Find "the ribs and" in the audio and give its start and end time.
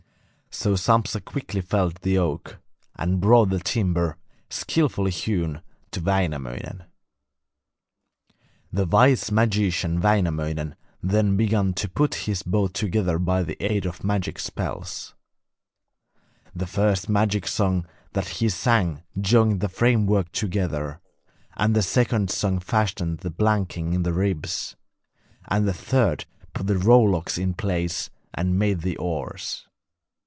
24.11-25.65